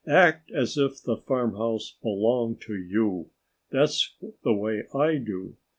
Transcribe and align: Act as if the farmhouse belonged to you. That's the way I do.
Act 0.07 0.49
as 0.49 0.79
if 0.79 0.99
the 1.03 1.15
farmhouse 1.15 1.95
belonged 2.01 2.59
to 2.61 2.75
you. 2.75 3.29
That's 3.69 4.15
the 4.43 4.51
way 4.51 4.85
I 4.95 5.17
do. 5.17 5.57